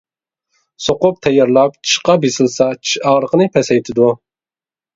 سوقۇپ 0.85 1.19
تەييارلاپ 1.27 1.77
چىشقا 1.91 2.17
بېسىلسا 2.25 2.71
چىش 2.81 2.97
ئاغرىقىنى 3.05 3.51
پەسەيتىدۇ. 3.59 4.13